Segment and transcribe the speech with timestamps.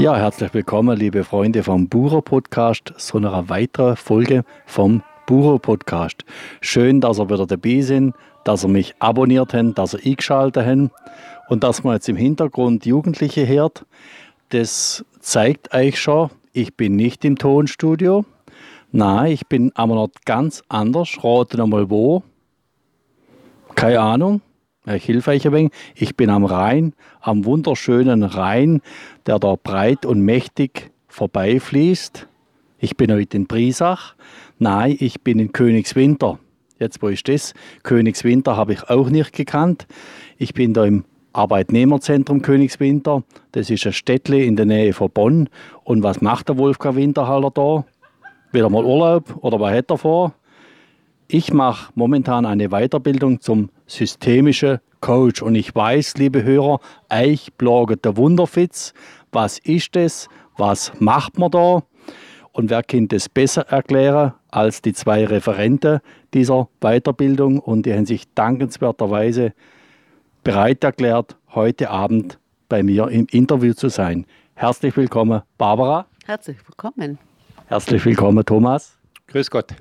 [0.00, 6.24] Ja, herzlich willkommen, liebe Freunde vom Buro Podcast, zu einer weiteren Folge vom Buro Podcast.
[6.62, 10.90] Schön, dass ihr wieder dabei sind, dass ihr mich abonniert habt, dass ihr eingeschaltet habt
[11.50, 13.84] und dass man jetzt im Hintergrund Jugendliche hört.
[14.48, 18.24] Das zeigt euch schon, ich bin nicht im Tonstudio.
[18.92, 21.10] Nein, ich bin aber noch ganz anders.
[21.22, 22.22] Rate nochmal wo.
[23.74, 24.40] Keine Ahnung.
[24.96, 25.72] Ich helfe euch ein wenig.
[25.94, 28.80] Ich bin am Rhein, am wunderschönen Rhein,
[29.26, 32.26] der da breit und mächtig vorbeifließt.
[32.78, 34.14] Ich bin heute in Briesach.
[34.58, 36.38] Nein, ich bin in Königswinter.
[36.78, 37.54] Jetzt, wo ist das?
[37.82, 39.86] Königswinter habe ich auch nicht gekannt.
[40.38, 43.22] Ich bin da im Arbeitnehmerzentrum Königswinter.
[43.52, 45.48] Das ist ein Städtle in der Nähe von Bonn.
[45.84, 47.84] Und was macht der Wolfgang Winterhaller da?
[48.50, 50.34] Wieder mal Urlaub oder was hat er vor?
[51.28, 55.42] Ich mache momentan eine Weiterbildung zum systemischen Coach.
[55.42, 56.80] Und ich weiß, liebe Hörer,
[57.10, 58.94] euch blogget der Wunderfitz.
[59.32, 60.28] Was ist das?
[60.56, 61.82] Was macht man da?
[62.52, 66.00] Und wer kann das besser erklären als die zwei Referenten
[66.34, 67.58] dieser Weiterbildung?
[67.58, 69.52] Und die haben sich dankenswerterweise
[70.42, 72.38] bereit erklärt, heute Abend
[72.68, 74.26] bei mir im Interview zu sein.
[74.54, 76.06] Herzlich willkommen, Barbara.
[76.26, 77.18] Herzlich willkommen.
[77.66, 78.98] Herzlich willkommen, Thomas.
[79.28, 79.74] Grüß Gott.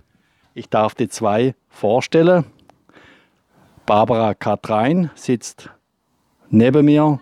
[0.53, 2.45] Ich darf die zwei vorstellen.
[3.89, 5.71] Barbara Katrein sitzt
[6.51, 7.19] neben mir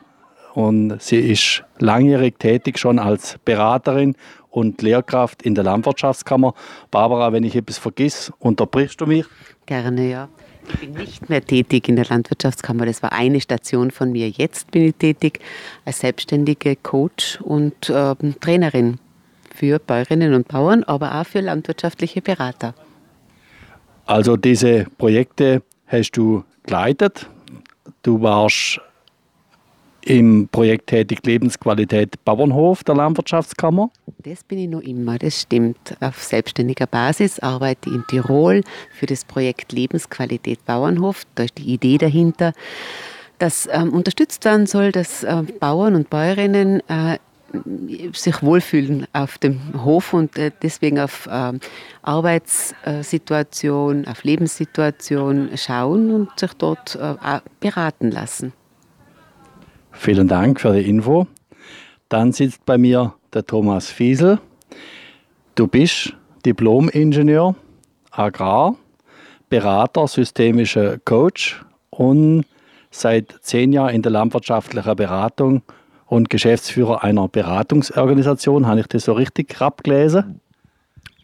[0.54, 4.18] und sie ist langjährig tätig schon als Beraterin
[4.50, 6.54] und Lehrkraft in der Landwirtschaftskammer.
[6.92, 9.26] Barbara, wenn ich etwas vergiss, unterbrichst du mich?
[9.66, 10.28] Gerne, ja.
[10.68, 12.86] Ich bin nicht mehr tätig in der Landwirtschaftskammer.
[12.86, 14.28] Das war eine Station von mir.
[14.28, 15.40] Jetzt bin ich tätig
[15.86, 19.00] als selbstständige Coach und äh, Trainerin
[19.56, 22.74] für Bäuerinnen und Bauern, aber auch für landwirtschaftliche Berater.
[24.06, 27.28] Also diese Projekte hast du geleitet.
[28.04, 28.80] Du warst
[30.08, 33.90] im Projekt tätig Lebensqualität Bauernhof der Landwirtschaftskammer.
[34.20, 35.98] Das bin ich noch immer, das stimmt.
[36.00, 38.62] Auf selbstständiger Basis arbeite ich in Tirol
[38.94, 41.24] für das Projekt Lebensqualität Bauernhof.
[41.36, 42.54] Da ist die Idee dahinter,
[43.40, 47.20] dass ähm, unterstützt werden soll, dass äh, Bauern und Bäuerinnen äh,
[48.14, 51.54] sich wohlfühlen auf dem Hof und äh, deswegen auf äh,
[52.02, 58.54] Arbeitssituation, auf Lebenssituation schauen und sich dort äh, beraten lassen.
[59.92, 61.28] Vielen Dank für die Info.
[62.10, 64.40] Dann sitzt bei mir der Thomas Fiesel.
[65.56, 66.14] Du bist
[66.46, 67.56] Diplom-Ingenieur,
[68.12, 68.76] Agrar,
[69.50, 72.46] Berater, systemischer Coach und
[72.92, 75.64] seit zehn Jahren in der landwirtschaftlichen Beratung
[76.08, 78.66] und Geschäftsführer einer Beratungsorganisation.
[78.66, 80.40] Habe ich das so richtig abgelesen?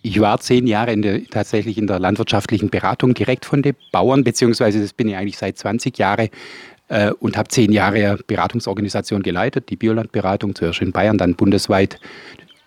[0.01, 4.25] Ich war zehn Jahre in der, tatsächlich in der landwirtschaftlichen Beratung direkt von den Bauern,
[4.25, 6.27] beziehungsweise das bin ich eigentlich seit 20 Jahren
[6.89, 11.99] äh, und habe zehn Jahre Beratungsorganisation geleitet, die Biolandberatung, zuerst in Bayern, dann bundesweit,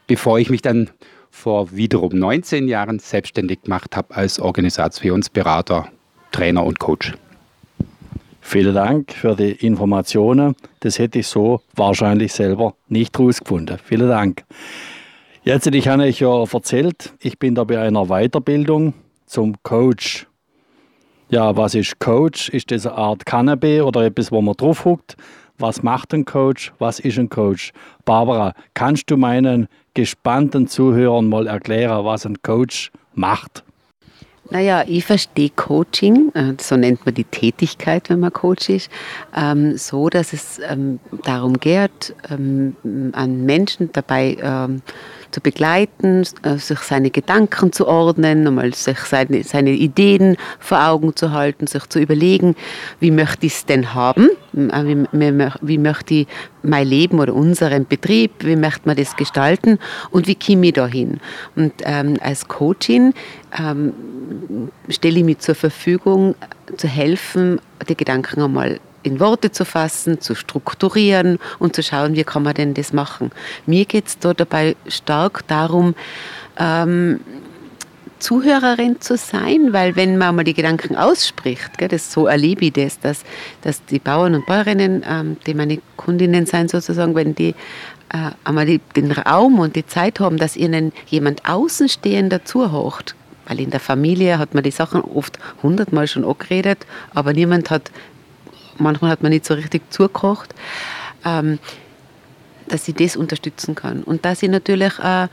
[0.06, 0.88] bevor ich mich dann
[1.30, 5.88] vor wiederum 19 Jahren selbstständig gemacht habe als Organisationsberater,
[6.32, 7.12] Trainer und Coach.
[8.48, 10.54] Vielen Dank für die Informationen.
[10.78, 13.76] Das hätte ich so wahrscheinlich selber nicht herausgefunden.
[13.82, 14.44] Vielen Dank.
[15.42, 18.94] Jetzt, ich habe euch ja erzählt, ich bin da bei einer Weiterbildung
[19.26, 20.28] zum Coach.
[21.28, 22.48] Ja, was ist Coach?
[22.50, 25.16] Ist das eine Art Cannabis oder etwas, wo man drauf huckt?
[25.58, 26.72] Was macht ein Coach?
[26.78, 27.72] Was ist ein Coach?
[28.04, 33.65] Barbara, kannst du meinen gespannten Zuhörern mal erklären, was ein Coach macht?
[34.50, 38.90] Naja, ich verstehe Coaching, äh, so nennt man die Tätigkeit, wenn man Coach ist,
[39.36, 42.76] ähm, so, dass es ähm, darum geht, ähm,
[43.12, 44.36] an Menschen dabei
[45.36, 51.14] zu begleiten, äh, sich seine Gedanken zu ordnen, einmal sich seine, seine Ideen vor Augen
[51.14, 52.56] zu halten, sich zu überlegen,
[53.00, 56.26] wie möchte ich es denn haben, äh, wie, wie, möchte ich
[56.62, 59.78] mein Leben oder unseren Betrieb, wie möchte man das gestalten
[60.10, 61.20] und wie komme ich da hin.
[61.54, 63.12] Und ähm, als Coachin
[63.58, 63.92] ähm,
[64.88, 66.34] stelle ich mich zur Verfügung,
[66.78, 72.24] zu helfen, die Gedanken einmal in Worte zu fassen, zu strukturieren und zu schauen, wie
[72.24, 73.30] kann man denn das machen.
[73.64, 75.94] Mir geht es da dabei stark darum,
[76.58, 77.20] ähm,
[78.18, 82.72] Zuhörerin zu sein, weil wenn man mal die Gedanken ausspricht, gell, das so erlebe ich
[82.72, 83.22] das, dass,
[83.60, 87.54] dass die Bauern und Bäuerinnen, ähm, die meine Kundinnen sind sozusagen, wenn die
[88.12, 93.14] äh, einmal die, den Raum und die Zeit haben, dass ihnen jemand Außenstehender zuhört,
[93.46, 97.90] weil in der Familie hat man die Sachen oft hundertmal schon angeredet, aber niemand hat
[98.78, 100.54] manchmal hat man nicht so richtig zugekocht,
[101.24, 101.58] ähm,
[102.68, 104.02] dass ich das unterstützen kann.
[104.02, 105.28] Und dass ich natürlich äh,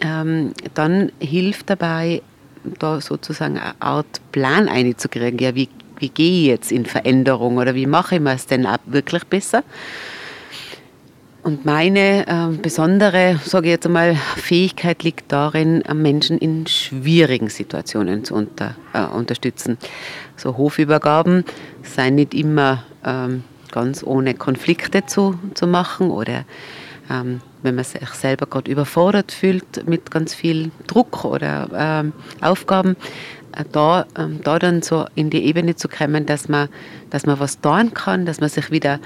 [0.00, 2.22] ähm, dann hilft dabei,
[2.78, 5.38] da sozusagen eine Art Plan einzukriegen.
[5.38, 5.68] Ja, wie,
[5.98, 9.64] wie gehe ich jetzt in Veränderung oder wie mache ich es denn ab wirklich besser?
[11.42, 18.24] Und meine äh, besondere, sage ich jetzt einmal, Fähigkeit liegt darin, Menschen in schwierigen Situationen
[18.24, 19.76] zu unter, äh, unterstützen.
[20.36, 21.44] So Hofübergaben
[21.82, 23.42] seien nicht immer ähm,
[23.72, 26.44] ganz ohne Konflikte zu, zu machen oder
[27.10, 32.96] ähm, wenn man sich selber gerade überfordert fühlt mit ganz viel Druck oder ähm, Aufgaben,
[33.56, 36.68] äh, da, ähm, da dann so in die Ebene zu kommen, dass man,
[37.10, 39.00] dass man was tun kann, dass man sich wieder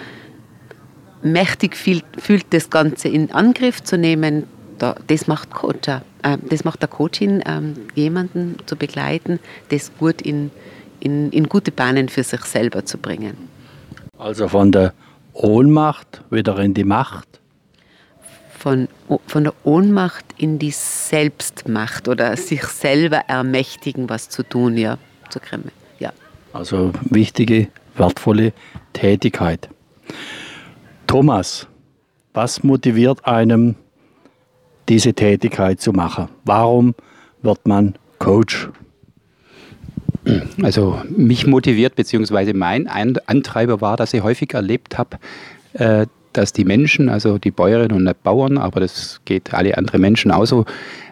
[1.33, 4.45] mächtig fühlt, fühlt das Ganze in Angriff zu nehmen,
[4.79, 6.03] da, das macht Coacher.
[6.23, 9.39] Äh, das macht der Coachin, ähm, jemanden zu begleiten,
[9.71, 10.51] das gut in,
[11.01, 13.37] in, in gute Bahnen für sich selber zu bringen.
[14.19, 14.93] Also von der
[15.33, 17.41] Ohnmacht wieder in die Macht?
[18.59, 18.89] Von,
[19.27, 24.99] von der Ohnmacht in die Selbstmacht oder sich selber ermächtigen, was zu tun, ja,
[25.31, 25.71] zu kriegen.
[25.99, 26.13] Ja.
[26.53, 28.53] Also wichtige, wertvolle
[28.93, 29.69] Tätigkeit.
[31.07, 31.67] Thomas,
[32.35, 33.77] was motiviert einem,
[34.89, 36.29] diese Tätigkeit zu machen?
[36.45, 36.95] Warum
[37.43, 38.69] wird man Coach?
[40.63, 45.19] Also mich motiviert, beziehungsweise mein Antreiber war, dass ich häufig erlebt habe,
[45.75, 50.33] äh, dass die Menschen, also die Bäuerinnen und Bauern, aber das geht alle anderen Menschen
[50.33, 50.65] auch so,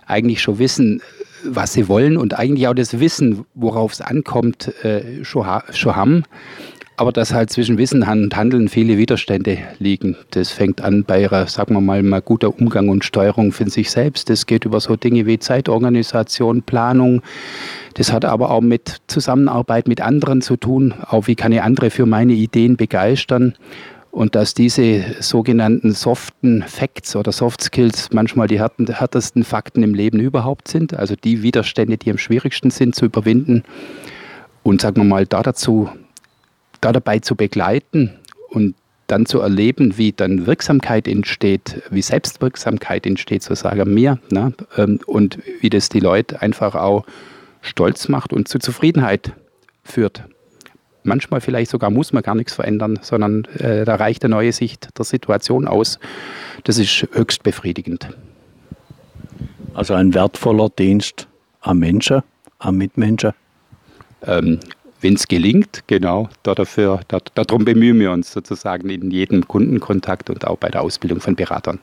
[0.07, 1.01] eigentlich schon wissen,
[1.45, 6.25] was sie wollen und eigentlich auch das Wissen, worauf es ankommt, äh, schon, schon haben
[6.97, 10.17] aber dass halt zwischen Wissen und Handeln viele Widerstände liegen.
[10.31, 14.31] Das fängt an bei, sagen wir mal, mal guter Umgang und Steuerung für sich selbst.
[14.31, 17.23] Das geht über so Dinge wie Zeitorganisation, Planung.
[17.95, 20.95] Das hat aber auch mit Zusammenarbeit mit anderen zu tun.
[21.09, 23.55] Auch wie kann ich andere für meine Ideen begeistern?
[24.13, 30.21] Und dass diese sogenannten soften Facts oder Soft Skills manchmal die härtesten Fakten im Leben
[30.21, 33.65] überhaupt sind, also die Widerstände, die am schwierigsten sind zu überwinden.
[34.63, 35.91] Und sagen wir mal, da dazu
[36.85, 38.11] da dabei zu begleiten
[38.51, 38.75] und
[39.07, 44.53] dann zu erleben, wie dann Wirksamkeit entsteht, wie Selbstwirksamkeit entsteht, so sagen mir, ne?
[44.77, 47.05] Ähm, und wie das die Leute einfach auch
[47.61, 49.33] stolz macht und zu Zufriedenheit
[49.83, 50.25] führt.
[51.03, 54.99] Manchmal vielleicht sogar muss man gar nichts verändern, sondern äh, da reicht eine neue Sicht
[54.99, 55.99] der Situation aus.
[56.65, 58.09] Das ist höchst befriedigend.
[59.75, 61.29] Also ein wertvoller Dienst
[61.61, 62.23] am Menschen,
[62.59, 63.33] am Mitmenschen.
[64.27, 64.61] Ähm,
[65.05, 70.47] wenn es gelingt, genau, dafür, da, darum bemühen wir uns sozusagen in jedem Kundenkontakt und
[70.47, 71.79] auch bei der Ausbildung von Beratern.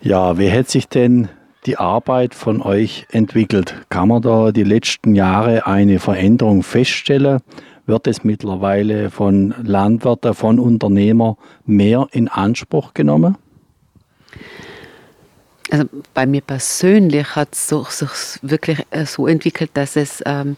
[0.00, 1.28] Ja, wie hat sich denn
[1.66, 3.74] die Arbeit von euch entwickelt?
[3.88, 7.40] Kann man da die letzten Jahre eine Veränderung feststellen?
[7.86, 11.34] Wird es mittlerweile von Landwirten, von Unternehmern
[11.66, 13.36] mehr in Anspruch genommen?
[15.72, 20.56] Also bei mir persönlich hat es sich wirklich äh, so entwickelt, dass es ähm,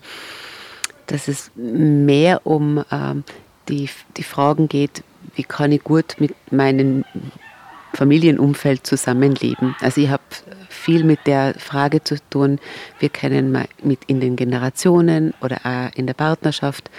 [1.11, 3.25] dass es mehr um ähm,
[3.69, 5.03] die, die Fragen geht,
[5.35, 7.05] wie kann ich gut mit meinem
[7.95, 9.75] Familienumfeld zusammenleben.
[9.81, 10.23] Also ich habe
[10.69, 12.59] viel mit der Frage zu tun,
[13.01, 16.91] wir können mit in den Generationen oder auch in der Partnerschaft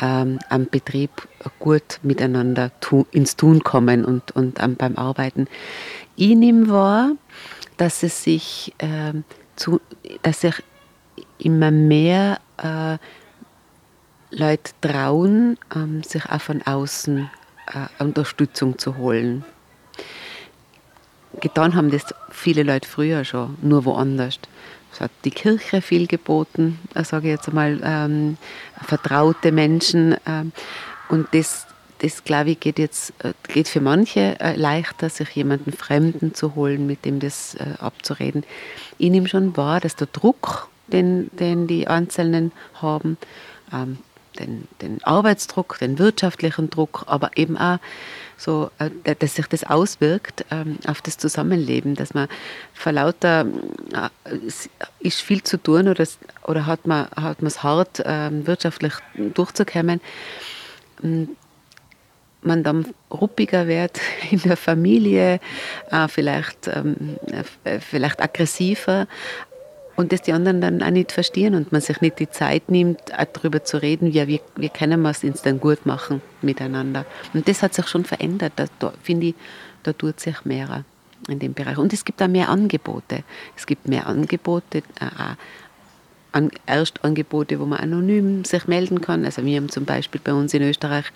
[0.00, 1.10] ähm, am Betrieb
[1.58, 5.48] gut miteinander tu, ins Tun kommen und, und ähm, beim Arbeiten.
[6.16, 7.10] Ich nehme wahr,
[7.76, 9.12] dass es sich, äh,
[9.56, 9.80] zu,
[10.22, 10.54] dass sich
[11.38, 12.98] immer mehr äh,
[14.30, 17.30] Leute trauen, ähm, sich auch von außen
[17.66, 19.44] äh, Unterstützung zu holen.
[21.40, 24.38] Getan haben das viele Leute früher schon, nur woanders.
[24.92, 28.36] Es hat die Kirche viel geboten, äh, sage ich jetzt einmal, ähm,
[28.84, 30.16] vertraute Menschen.
[30.26, 30.52] Ähm,
[31.08, 31.66] und das,
[32.00, 36.54] das glaube ich, geht jetzt äh, geht für manche äh, leichter, sich jemanden Fremden zu
[36.54, 38.44] holen, mit dem das äh, abzureden.
[38.98, 43.18] Ich nehme schon wahr, dass der Druck, den, den die Einzelnen haben,
[43.72, 43.98] ähm,
[44.38, 47.78] den, den Arbeitsdruck, den wirtschaftlichen Druck, aber eben auch
[48.36, 52.28] so, äh, dass sich das auswirkt ähm, auf das Zusammenleben, dass man
[52.72, 53.46] vor lauter
[53.92, 54.36] äh,
[55.00, 56.06] ist viel zu tun oder,
[56.46, 60.00] oder hat man hat es hart ähm, wirtschaftlich durchzukommen,
[61.02, 61.30] ähm,
[62.40, 63.98] man dann ruppiger wird
[64.30, 65.40] in der Familie,
[65.90, 66.70] äh, vielleicht,
[67.80, 69.08] vielleicht aggressiver,
[69.98, 73.00] und das die anderen dann auch nicht verstehen und man sich nicht die Zeit nimmt,
[73.34, 77.04] darüber zu reden, wie wir, wir können es uns dann gut machen miteinander.
[77.34, 78.52] Und das hat sich schon verändert.
[78.54, 79.34] Da, da finde ich,
[79.82, 80.84] da tut sich mehr
[81.28, 81.78] in dem Bereich.
[81.78, 83.24] Und es gibt auch mehr Angebote.
[83.56, 85.34] Es gibt mehr Angebote, äh,
[86.38, 89.24] an Erstangebote, wo man anonym sich melden kann.
[89.24, 91.06] Also wir haben zum Beispiel bei uns in Österreich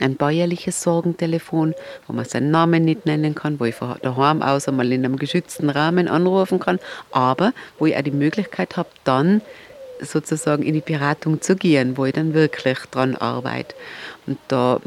[0.00, 1.74] ein bäuerliches Sorgentelefon,
[2.06, 5.16] wo man seinen Namen nicht nennen kann, wo ich von daheim aus einmal in einem
[5.16, 6.80] geschützten Rahmen anrufen kann,
[7.12, 9.40] aber wo ich auch die Möglichkeit habe, dann
[10.00, 13.74] sozusagen in die Beratung zu gehen, wo ich dann wirklich dran arbeite.
[14.26, 14.80] Und da,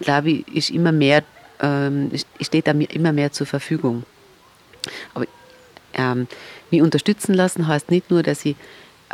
[0.00, 1.22] glaube ich, ist immer mehr
[1.60, 2.10] ähm,
[2.40, 4.04] steht er mir immer mehr zur Verfügung.
[5.14, 5.26] Aber
[5.94, 6.26] ähm,
[6.70, 8.56] mich unterstützen lassen heißt nicht nur, dass ich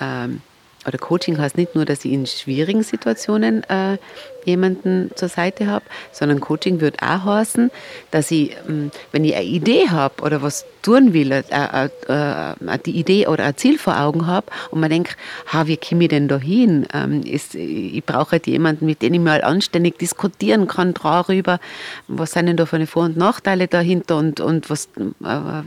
[0.01, 0.43] ähm,
[0.87, 3.99] oder Coaching heißt nicht nur, dass ich in schwierigen Situationen äh,
[4.45, 7.71] jemanden zur Seite habe, sondern Coaching wird auch heißen,
[8.11, 12.79] dass ich, ähm, wenn ich eine Idee habe oder was tun will, äh, äh, äh,
[12.85, 15.17] die Idee oder ein Ziel vor Augen habe und man denkt,
[15.53, 16.87] ha, wie komme ich denn da hin?
[16.93, 21.61] Ähm, ich brauche halt jemanden, mit dem ich mal anständig diskutieren kann darüber,
[22.09, 24.89] was sind denn da für Vor- und Nachteile dahinter und, und was,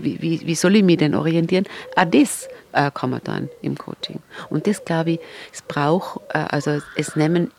[0.02, 1.66] wie, wie, wie soll ich mich denn orientieren?
[1.96, 4.20] Auch das kann man dann im Coaching.
[4.50, 5.20] Und das glaube ich,
[5.54, 7.52] es braucht, also es nehmen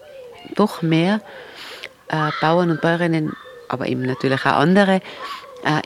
[0.57, 1.21] doch mehr
[2.41, 3.33] Bauern und Bäuerinnen,
[3.69, 5.01] aber eben natürlich auch andere,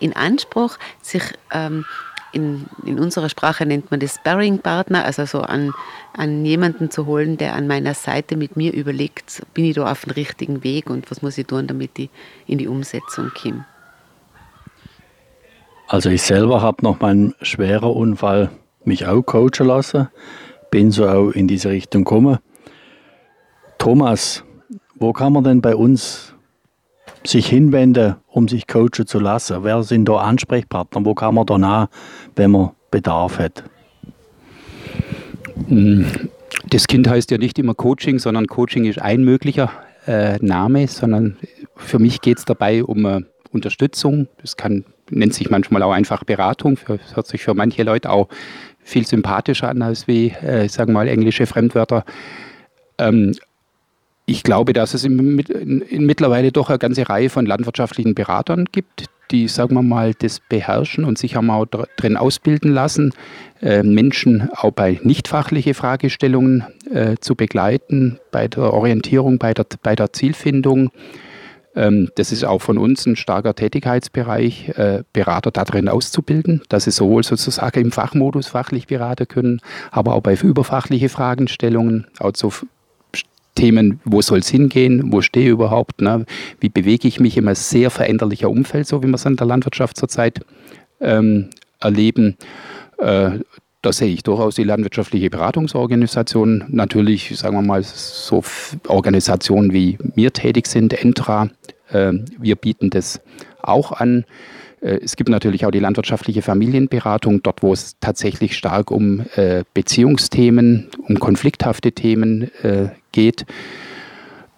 [0.00, 1.84] in Anspruch, sich ähm,
[2.32, 5.72] in, in, unserer Sprache nennt man das Sparring-Partner, also so an,
[6.14, 10.04] an jemanden zu holen, der an meiner Seite mit mir überlegt, bin ich da auf
[10.04, 12.10] dem richtigen Weg und was muss ich tun, damit ich
[12.46, 13.64] in die Umsetzung komme.
[15.86, 18.50] Also ich selber habe noch meinen schweren Unfall
[18.84, 20.08] mich auch coachen lassen,
[20.70, 22.38] bin so auch in diese Richtung gekommen.
[23.78, 24.44] Thomas,
[24.96, 26.34] wo kann man denn bei uns
[27.28, 29.62] sich hinwenden, um sich coachen zu lassen?
[29.62, 31.04] Wer sind da Ansprechpartner?
[31.04, 31.88] Wo kann man da nach,
[32.36, 33.64] wenn man Bedarf hat?
[35.68, 36.06] Hm,
[36.70, 39.70] das Kind heißt ja nicht immer Coaching, sondern Coaching ist ein möglicher
[40.06, 41.36] äh, Name, sondern
[41.76, 43.20] für mich geht es dabei um äh,
[43.50, 44.28] Unterstützung.
[44.40, 46.76] Das kann, nennt sich manchmal auch einfach Beratung.
[46.76, 48.28] Für, das hört sich für manche Leute auch
[48.82, 52.04] viel sympathischer an als wie, äh, sagen wir mal, englische Fremdwörter.
[52.98, 53.34] Ähm,
[54.28, 58.66] ich glaube, dass es in, in, in mittlerweile doch eine ganze Reihe von landwirtschaftlichen Beratern
[58.70, 61.66] gibt, die, sagen wir mal, das beherrschen und sich haben auch
[61.96, 63.14] drin ausbilden lassen,
[63.62, 69.96] äh, Menschen auch bei nichtfachliche Fragestellungen äh, zu begleiten, bei der Orientierung, bei der, bei
[69.96, 70.90] der Zielfindung.
[71.74, 76.90] Ähm, das ist auch von uns ein starker Tätigkeitsbereich, äh, Berater darin auszubilden, dass sie
[76.90, 82.52] sowohl sozusagen im Fachmodus fachlich beraten können, aber auch bei überfachliche Fragestellungen, auch zu
[83.58, 86.24] Themen, wo soll es hingehen, wo stehe ich überhaupt, ne?
[86.60, 89.96] wie bewege ich mich einem sehr veränderlicher Umfeld, so wie wir es in der Landwirtschaft
[89.96, 90.40] zurzeit
[91.00, 91.50] ähm,
[91.80, 92.36] erleben.
[92.98, 93.40] Äh,
[93.82, 96.66] da sehe ich durchaus die landwirtschaftliche Beratungsorganisation.
[96.68, 98.44] Natürlich, sagen wir mal, so
[98.86, 101.50] Organisationen wie wir tätig sind, Entra.
[101.90, 103.20] Äh, wir bieten das
[103.60, 104.24] auch an.
[104.80, 109.64] Äh, es gibt natürlich auch die landwirtschaftliche Familienberatung, dort wo es tatsächlich stark um äh,
[109.74, 113.46] Beziehungsthemen, um konflikthafte Themen äh, geht.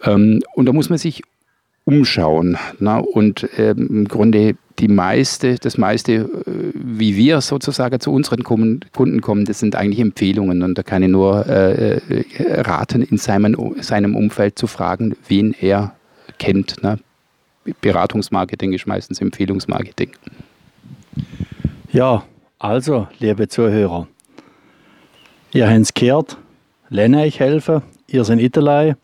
[0.04, 1.22] Ähm, und da muss man sich
[1.84, 2.56] umschauen.
[2.78, 2.98] Na?
[2.98, 6.30] Und ähm, im Grunde die meiste, das meiste,
[6.72, 10.62] wie wir sozusagen zu unseren Kunden kommen, das sind eigentlich Empfehlungen.
[10.62, 15.94] Und da kann ich nur raten, in seinem, seinem Umfeld zu fragen, wen er
[16.38, 16.82] kennt.
[16.82, 16.98] Ne?
[17.80, 20.12] Beratungsmarketing ist meistens Empfehlungsmarketing.
[21.92, 22.24] Ja,
[22.58, 24.06] also, liebe Zuhörer,
[25.52, 26.36] ihr habt es gehört,
[26.88, 28.96] lerne ich helfe, ihr seid Italei.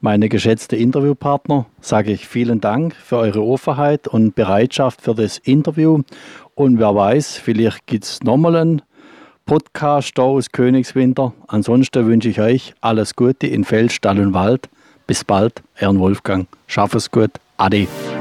[0.00, 6.02] Meine geschätzte Interviewpartner, sage ich vielen Dank für eure Offenheit und Bereitschaft für das Interview.
[6.54, 8.82] Und wer weiß, vielleicht gibt es nochmal einen
[9.46, 11.32] Podcast aus Königswinter.
[11.48, 14.68] Ansonsten wünsche ich euch alles Gute in Feld, Stall und Wald.
[15.06, 16.46] Bis bald, Herrn Wolfgang.
[16.66, 17.30] Schaff es gut.
[17.58, 18.15] Adi.